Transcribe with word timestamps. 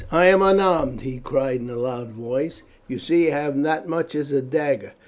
"I 0.11 0.25
am 0.25 0.41
unarmed," 0.41 1.01
he 1.01 1.19
cried 1.19 1.59
in 1.61 1.69
a 1.69 1.75
loud 1.75 2.09
voice. 2.09 2.63
"You 2.87 2.97
see 2.97 3.31
I 3.31 3.39
have 3.39 3.55
not 3.55 3.83
as 3.83 3.87
much 3.87 4.15
as 4.15 4.31
a 4.31 4.41
dagger." 4.41 4.93